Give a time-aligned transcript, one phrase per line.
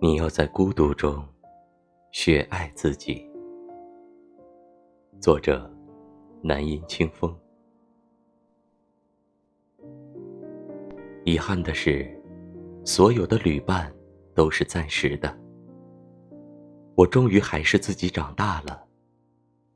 [0.00, 1.26] 你要在孤独中
[2.12, 3.28] 学爱自己。
[5.20, 5.68] 作者：
[6.40, 7.36] 南音清风。
[11.24, 12.08] 遗憾的是，
[12.84, 13.92] 所有的旅伴
[14.36, 15.36] 都是暂时的。
[16.94, 18.86] 我终于还是自己长大了，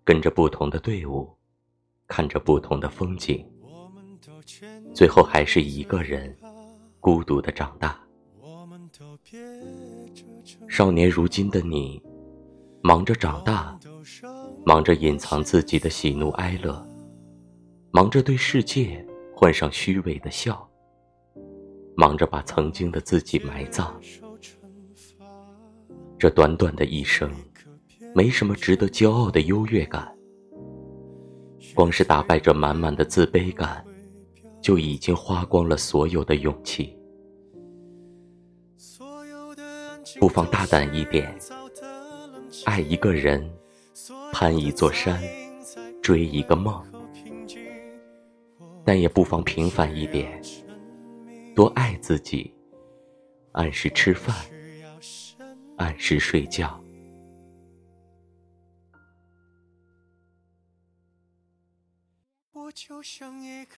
[0.05, 1.29] 跟着不同的队伍，
[2.07, 3.45] 看着不同的风景，
[4.95, 6.33] 最后还是一个人
[7.01, 8.01] 孤独的长大。
[10.69, 12.03] 少年如今的你，
[12.83, 13.79] 忙着长大，
[14.65, 16.85] 忙着隐藏自己的喜怒哀乐，
[17.91, 19.05] 忙着对世界
[19.35, 20.69] 换上虚伪的笑，
[21.97, 23.95] 忙着把曾经的自己埋葬。
[26.19, 27.31] 这短短的一生，
[28.15, 30.11] 没什么值得骄傲的优越感，
[31.75, 33.85] 光是打败这满满的自卑感，
[34.61, 36.97] 就已经花光了所有的勇气。
[40.19, 41.37] 不妨大胆一点，
[42.65, 43.51] 爱一个人，
[44.33, 45.21] 攀一座山，
[46.03, 46.83] 追一个梦；
[48.85, 50.41] 但也不妨平凡一点，
[51.55, 52.55] 多爱自己，
[53.53, 54.35] 按时吃饭，
[55.77, 56.79] 按时睡觉。
[62.53, 63.65] 我就像一